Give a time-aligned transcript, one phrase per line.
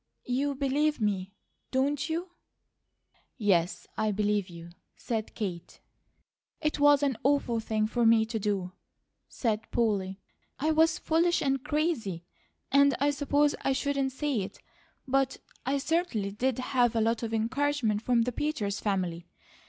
[0.25, 1.35] You believe me,
[1.69, 2.31] don't you?"
[3.37, 5.79] "Yes, I believe you," said Kate.
[6.59, 8.71] "It was an awful thing for me to do,"
[9.29, 10.19] said Polly.
[10.57, 12.23] "I was foolish and crazy,
[12.71, 14.59] and I suppose I shouldn't say it,
[15.07, 15.37] but
[15.67, 19.27] I certainly did have a lot of encouragement from the Peters family.